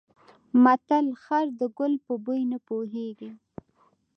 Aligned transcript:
متل: 0.63 1.05
خر 1.23 1.45
د 1.59 1.61
ګل 1.77 1.93
په 2.05 2.13
بوی 2.23 2.41
نه 2.51 2.57
پوهېږي. 2.67 3.29